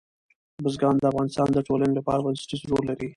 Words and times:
بزګان 0.63 0.95
د 0.99 1.03
افغانستان 1.11 1.47
د 1.53 1.57
ټولنې 1.67 1.93
لپاره 1.99 2.23
بنسټیز 2.25 2.61
رول 2.69 2.83
لري. 2.89 3.07